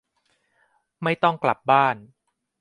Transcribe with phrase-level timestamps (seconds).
[1.03, 1.95] ไม่ต้องกลับบ้าน